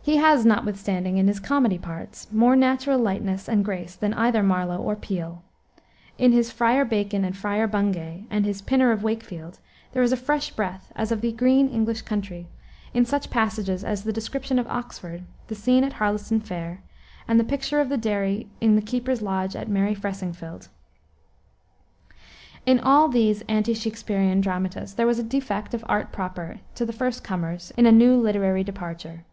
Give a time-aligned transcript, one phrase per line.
[0.00, 4.78] He has, notwithstanding, in his comedy parts, more natural lightness and grace than either Marlowe
[4.80, 5.42] or Peele.
[6.16, 9.58] In his Friar Bacon and Friar Bungay, and his Pinner of Wakefield,
[9.90, 12.46] there is a fresh breath, as of the green English country,
[12.94, 16.84] in such passages as the description of Oxford, the scene at Harleston Fair,
[17.26, 20.68] and the picture of the dairy in the keeper's lodge at merry Fressingfield.
[22.64, 26.92] In all these ante Shaksperian dramatists there was a defect of art proper to the
[26.92, 29.24] first comers in a new literary departure.